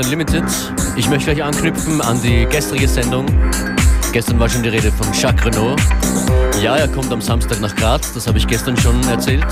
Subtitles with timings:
[0.00, 0.44] bei FM4 Unlimited.
[0.96, 3.26] Ich möchte gleich anknüpfen an die gestrige Sendung.
[4.12, 5.80] Gestern war schon die Rede von Jacques Renault.
[6.62, 9.46] Ja, er kommt am Samstag nach Graz, das habe ich gestern schon erzählt.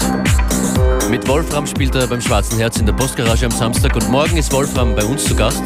[1.10, 4.52] Mit Wolfram spielt er beim Schwarzen Herz in der Postgarage am Samstag und morgen ist
[4.52, 5.62] Wolfram bei uns zu Gast.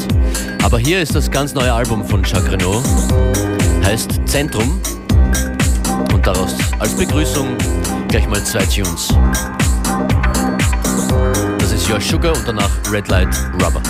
[0.62, 2.84] Aber hier ist das ganz neue Album von Jacques Renault.
[3.84, 4.80] Heißt Zentrum.
[6.12, 7.56] Und daraus als Begrüßung
[8.09, 9.09] gleich mal zwei Tunes.
[11.59, 13.82] Das ist Your Sugar und danach Red Light Rubber.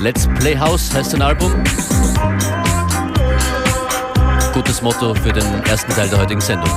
[0.00, 1.52] Let's Play House heißt ein Album.
[4.54, 6.70] Gutes Motto für den ersten Teil der heutigen Sendung.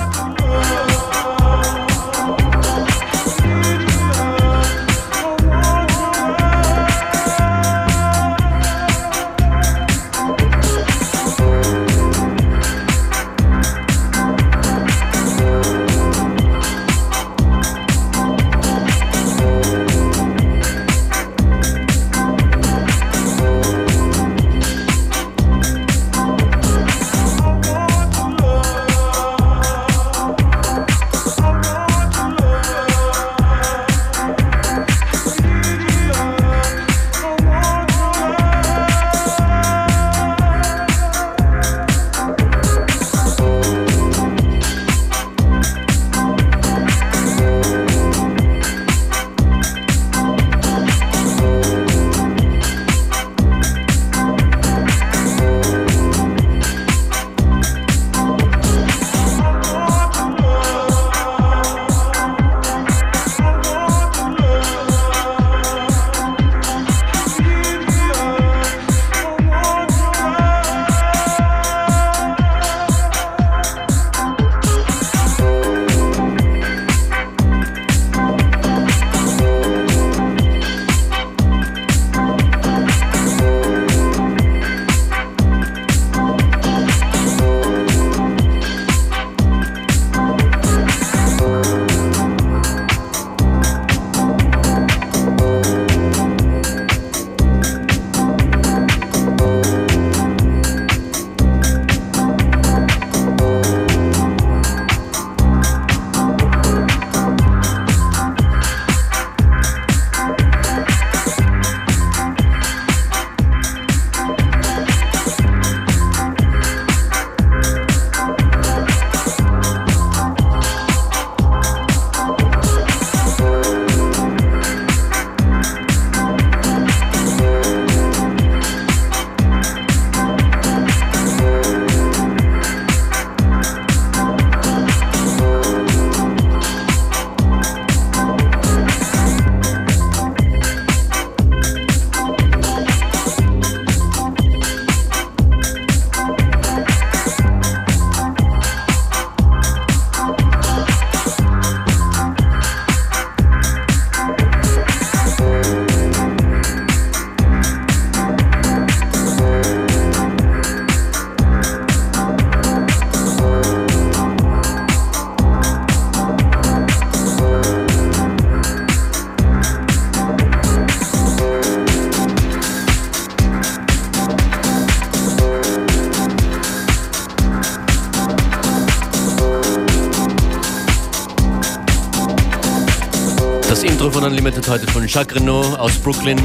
[185.13, 186.39] Jacques Renault aus Brooklyn.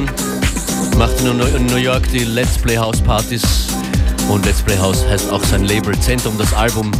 [0.96, 3.68] Macht in New York die Let's Play House Partys.
[4.28, 6.90] Und Let's Play House heißt auch sein Label Zentrum, das Album.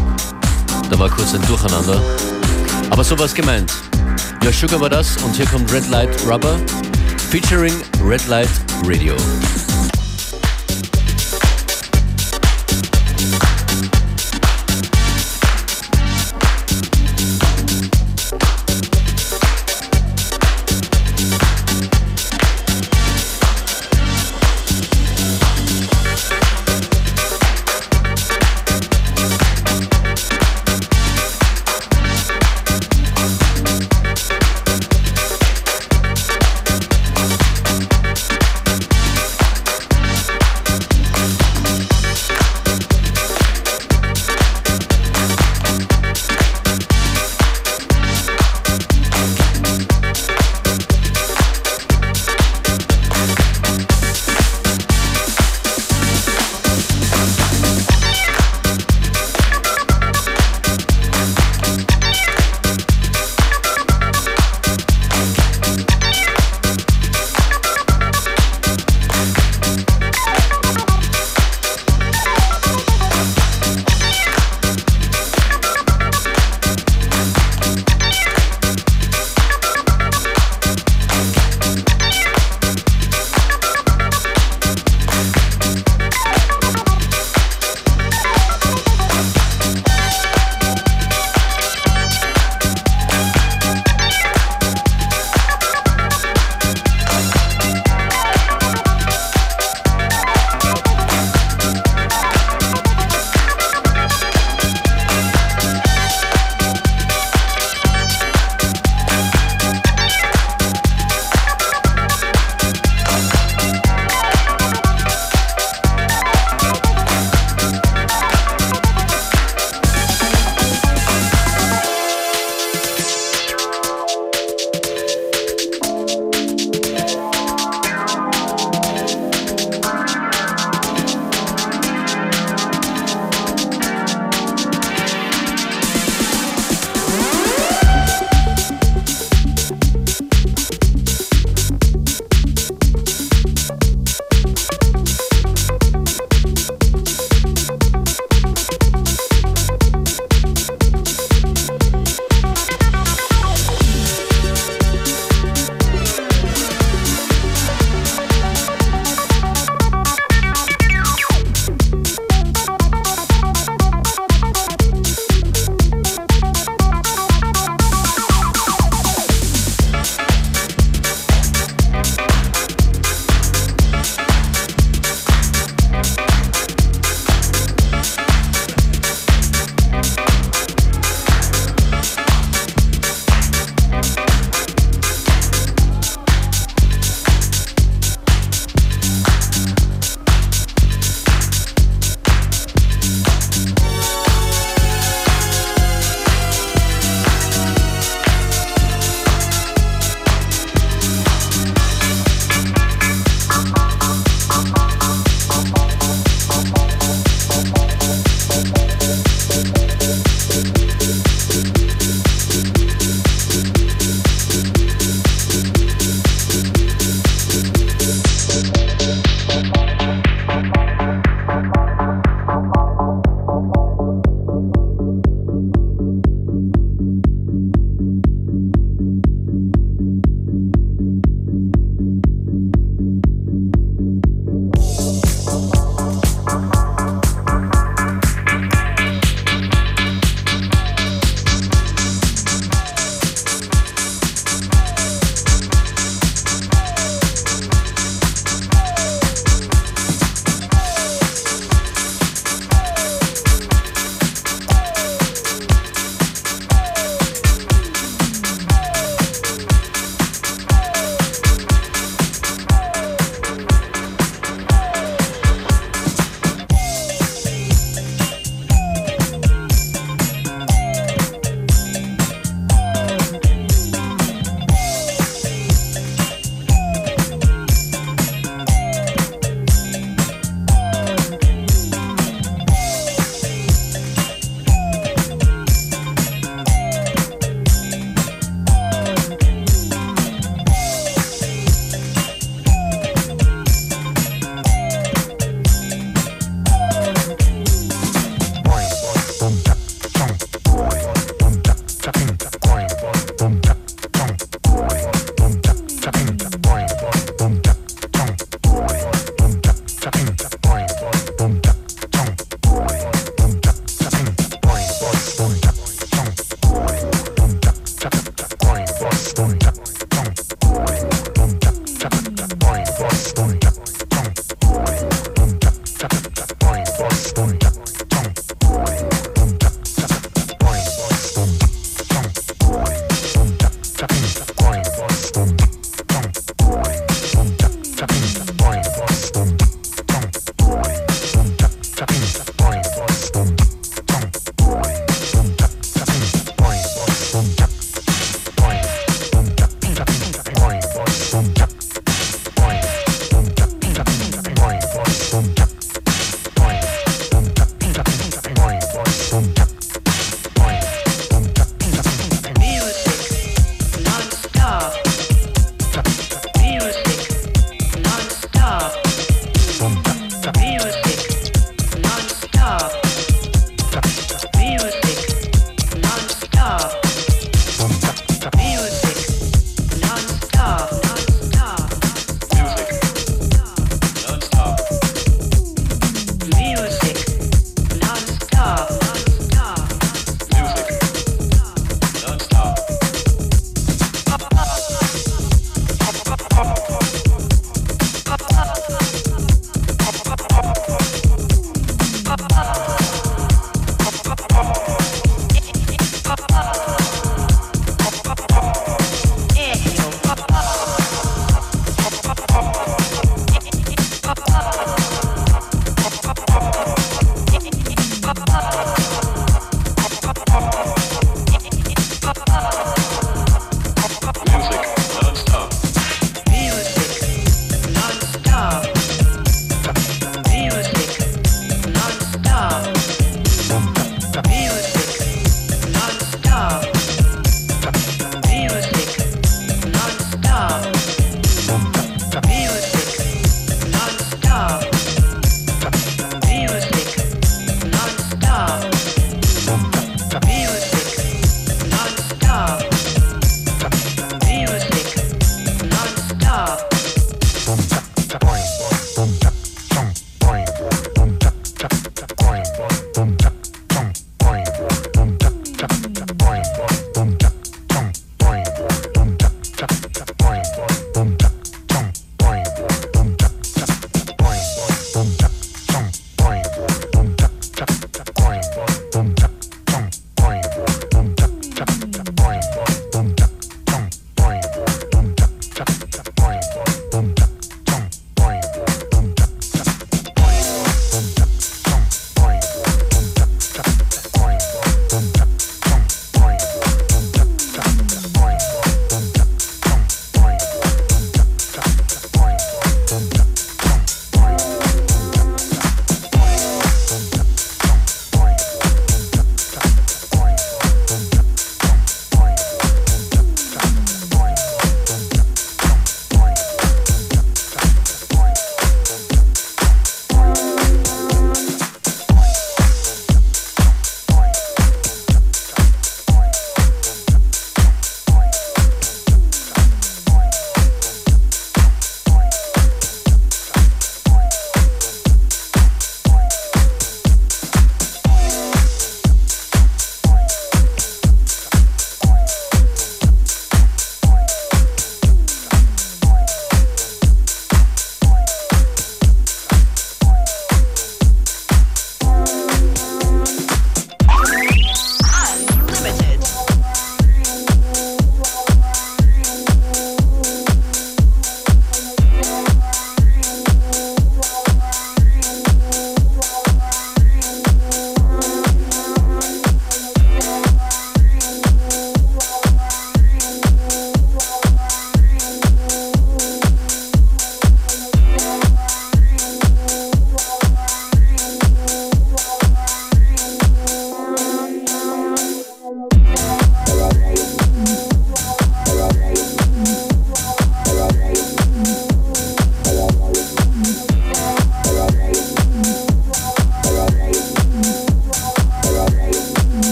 [0.88, 2.00] Da war kurz ein Durcheinander.
[2.90, 3.72] Aber so war es gemeint.
[4.44, 6.56] Ja, Sugar war das und hier kommt Red Light Rubber
[7.32, 8.50] featuring Red Light
[8.84, 9.16] Radio.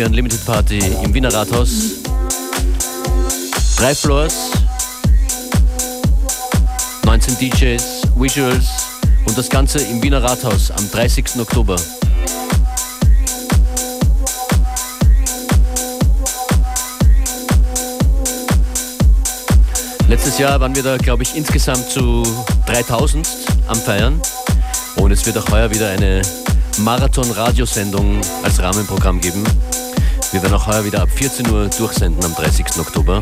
[0.00, 2.00] FM4 Unlimited Party im Wiener Rathaus.
[3.76, 4.52] Drei Floors,
[7.04, 8.66] 19 DJs, Visuals
[9.26, 11.40] und das Ganze im Wiener Rathaus am 30.
[11.40, 11.76] Oktober.
[20.08, 22.22] Letztes Jahr waren wir da, glaube ich, insgesamt zu
[22.66, 23.28] 3000
[23.68, 24.20] am Feiern.
[24.96, 26.22] Und es wird auch heuer wieder eine
[26.78, 29.44] Marathon-Radiosendung als Rahmenprogramm geben.
[30.32, 32.78] Wir werden auch heuer wieder ab 14 Uhr durchsenden am 30.
[32.78, 33.18] Oktober.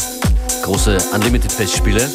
[0.62, 2.06] Große Unlimited-Festspiele.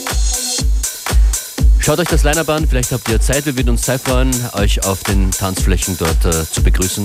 [1.79, 3.47] Schaut euch das Line-Up an, vielleicht habt ihr Zeit.
[3.47, 7.03] Wir würden uns sehr freuen, euch auf den Tanzflächen dort äh, zu begrüßen.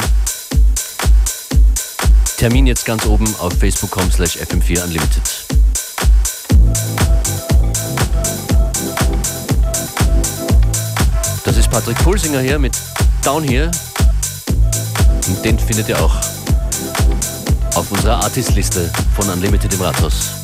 [2.36, 5.46] Termin jetzt ganz oben auf facebook.com slash fm4 unlimited.
[11.42, 12.76] Das ist Patrick Pulsinger hier mit
[13.24, 13.70] Down Here.
[15.26, 16.14] Und den findet ihr auch
[17.78, 20.37] auf unserer Artistliste von Unlimited im Rathaus.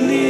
[0.00, 0.29] need.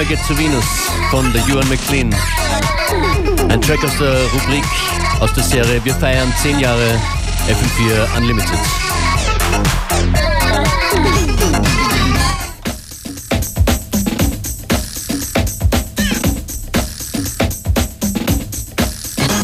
[0.00, 0.64] I Get to Venus
[1.10, 2.14] von der Ewan McLean.
[3.50, 4.64] Ein Track aus der Rubrik,
[5.20, 6.98] aus der Serie Wir feiern 10 Jahre
[7.46, 8.58] FM4 Unlimited.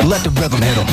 [0.05, 0.87] Let the rhythm hit em.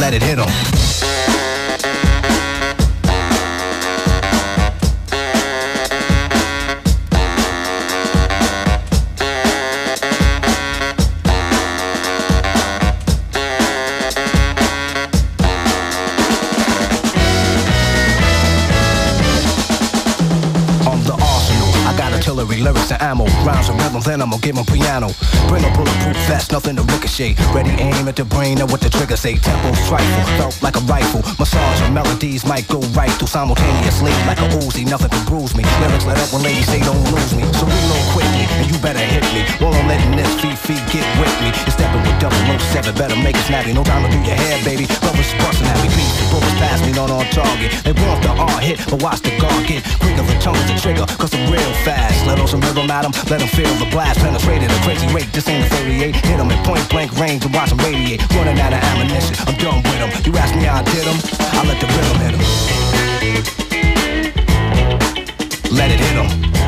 [0.00, 0.83] Let it hit em.
[23.26, 23.54] Ammo.
[23.54, 25.08] And rhythms, then I'ma give them piano.
[25.48, 27.34] Bring a bulletproof vest, nothing to ricochet.
[27.54, 29.36] Ready aim at the brain and what the trigger say.
[29.36, 31.22] Tempo trifle, felt like a rifle.
[31.38, 34.12] Massage and melodies might go right through simultaneously.
[34.26, 35.64] Like a Uzi, nothing can bruise me.
[35.80, 37.42] Lyrics let up when ladies say don't lose me.
[37.56, 39.42] So reload quickly, and you better hit me.
[39.60, 41.52] While I'm letting this feet get with me.
[41.68, 43.72] You're stepping with double no seven, better make it snappy.
[43.72, 44.88] No time to do your hair, baby.
[45.04, 47.70] Brothers busting at me, beats the bullets pass me, not on target.
[47.84, 51.04] They want the R hit, but watch the guard get quicker the tongue the trigger,
[51.20, 52.26] cause I'm real fast.
[52.26, 54.20] Let on some rhythm at them, let them feel the blast.
[54.20, 56.16] Penetrated a crazy rate, this ain't a 38.
[56.16, 58.24] Hit them at point blank range and watch them radiate.
[58.32, 60.10] Running out of ammunition, I'm done with them.
[60.24, 61.18] You ask me how I did them,
[61.52, 62.44] I let the rhythm hit them.
[65.76, 66.63] Let it hit them.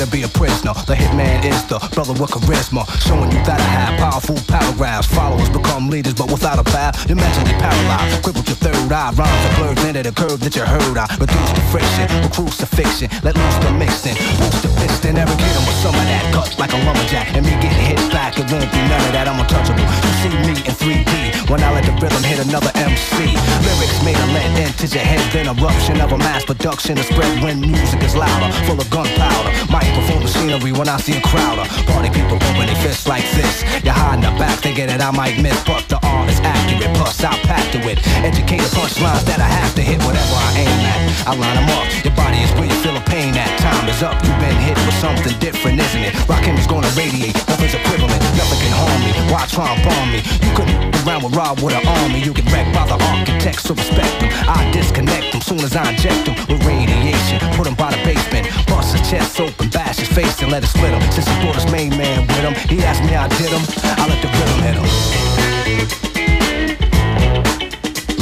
[0.00, 0.72] To be a prisoner.
[0.88, 5.06] The hitman is the brother with charisma, showing you that I have powerful paragraphs.
[5.12, 8.24] Followers become leaders, but without a path, you're mentally paralyzed.
[8.24, 10.96] Crippled your third eye, rhymes are blurred into the curve that you heard.
[10.96, 15.52] I reduce the friction, with crucifixion, let loose the mixing, boost the piston, never get
[15.52, 17.36] him with some of that cut like a lumberjack.
[17.36, 19.28] And me getting hit back, it won't be none of that.
[19.28, 19.84] I'm untouchable.
[19.84, 23.36] You see me in 3D when I let the rhythm hit another MC.
[23.68, 27.44] Lyrics made a lead into your head, then eruption of a mass production to spread
[27.44, 29.52] when music is louder, full of gunpowder.
[29.90, 33.66] Microphone machinery when I see a crowd of party people pumping their fists like this.
[33.82, 36.94] You're hiding the back, thinking that I might miss, but the R is accurate.
[36.94, 37.98] Plus, I'll pack to it.
[38.22, 41.00] Educated punchlines that I have to hit whatever I aim at.
[41.26, 41.90] I line them up.
[42.06, 43.50] Your body is where you feel the pain at.
[43.58, 44.14] Time is up.
[44.22, 46.14] You've been hit with something different, isn't it?
[46.30, 47.34] Rockin' is gonna radiate.
[47.50, 48.22] Nothing's equivalent.
[48.38, 49.10] Nothing can harm me.
[49.26, 50.22] Why try and bomb me?
[50.38, 52.20] You couldn't around with Rob with an army.
[52.20, 54.30] You get wrecked by the architects, so respect them.
[54.48, 57.40] I disconnect them soon as I inject them with radiation.
[57.56, 58.46] Put them by the basement.
[58.66, 61.02] Bust his chest open, bash his face and let it split him.
[61.12, 63.62] Since he brought his main man with him, he asked me how I did him.
[63.98, 64.88] I let the rhythm hit him.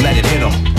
[0.03, 0.78] Let it hit him.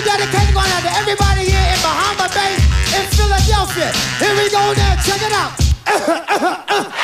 [0.00, 2.56] Special dedication going out to everybody here in Bahama Bay,
[2.96, 3.92] in Philadelphia.
[4.16, 4.96] Here we go now.
[5.04, 5.52] Check it out.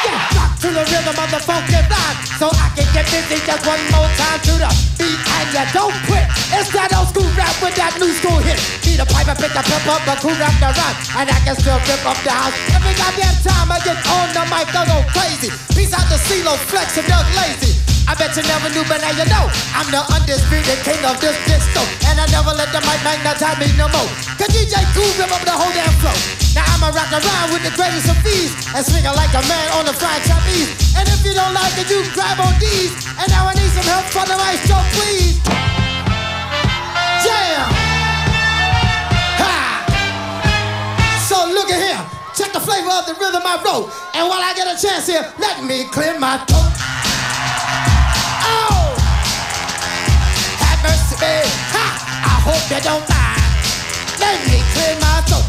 [0.00, 3.78] Yeah, to the rhythm of the funky vibe, so I can get busy just one
[3.92, 6.24] more time to the beat, and you don't quit.
[6.56, 8.56] It's that old school rap with that new school hit.
[8.88, 11.38] Need a pipe and pick a pep up, the cool rap the rhyme, and I
[11.44, 12.56] can still rip up the house.
[12.72, 15.52] Every goddamn time I get on the mic, I go crazy.
[15.76, 17.89] Peace out to CeeLo, Flex, and Doug Lazy.
[18.10, 21.38] I bet you never knew, but now you know I'm the undisputed king of this
[21.46, 21.78] disco,
[22.10, 24.10] and I never let the mic magnetize me no more.
[24.34, 26.10] Cause DJ Cool rip up the whole damn flow.
[26.50, 29.86] Now I'ma rock around with the greatest of these and swing like a man on
[29.86, 30.74] the fried trapeze.
[30.98, 32.90] And if you don't like it, you can grab on these.
[33.14, 35.38] And now I need some help from the maestro, please.
[37.22, 37.62] Jam!
[39.38, 39.54] Ha!
[41.30, 42.02] So look at here.
[42.34, 43.86] Check the flavor of the rhythm I wrote.
[44.18, 46.79] And while I get a chance here, let me clear my throat.
[51.20, 51.52] Have.
[51.76, 51.84] Ha!
[52.24, 53.44] I hope you don't mind.
[54.16, 55.44] Let me clear my throat.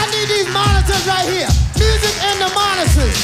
[0.00, 1.52] I need these monitors right here.
[1.76, 3.20] Music and the monitors.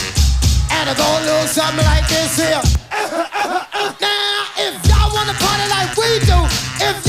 [0.76, 2.60] And it go a little something like this here.
[4.04, 6.36] now, if y'all wanna party like we do,
[6.84, 7.05] if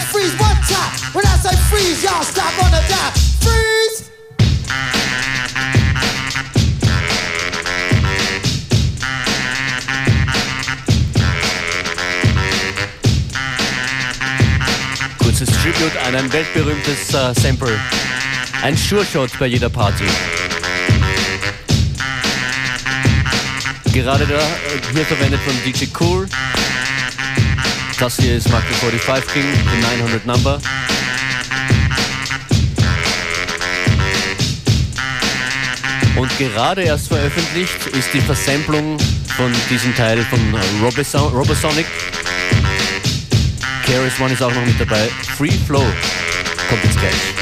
[0.00, 0.92] just freeze one time.
[1.12, 3.12] When I say freeze, y'all stop on the dime.
[3.44, 4.10] Freeze.
[15.18, 17.78] Kurzes Tribute an ein weltberühmtes äh, Sample.
[18.62, 20.04] Ein Sure Shot bei jeder Party.
[23.92, 26.28] Gerade da, äh, hier verwendet von DJ Cool.
[28.00, 30.58] Das hier ist Mark 45 King, die 900 Number.
[36.16, 38.98] Und gerade erst veröffentlicht ist die Versamplung
[39.36, 40.40] von diesem Teil von
[40.82, 41.86] Roboson Robosonic.
[43.84, 45.06] Keras One ist auch noch mit dabei.
[45.36, 45.84] Free Flow
[46.70, 47.39] kommt jetzt gleich.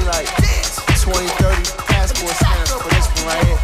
[0.00, 2.32] 20, 30 passport
[2.80, 3.58] for this one right here.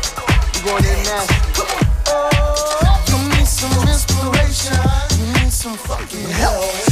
[0.64, 1.66] Going international.
[2.08, 3.02] Oh,
[3.46, 4.76] some inspiration.
[5.34, 6.85] Need some fucking help.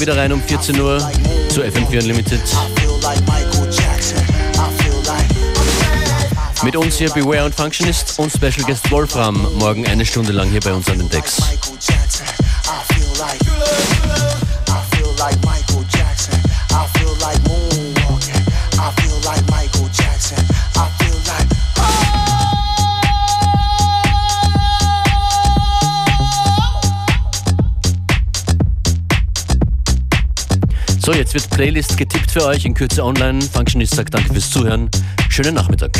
[0.00, 0.98] Morgen wieder rein um 14 Uhr
[1.50, 2.40] zu FM4 Unlimited.
[6.62, 10.60] Mit uns hier Beware und Functionist und Special Guest Wolfram morgen eine Stunde lang hier
[10.60, 11.59] bei uns an den Decks.
[31.34, 33.40] Jetzt wird Playlist getippt für euch in Kürze online.
[33.40, 34.90] Functionist sagt danke fürs Zuhören.
[35.28, 35.92] Schönen Nachmittag.